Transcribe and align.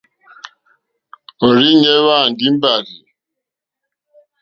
Òrzìɲɛ́ 1.45 1.97
hwá 2.03 2.13
àndè 2.25 2.45
mbàrzì. 2.55 2.99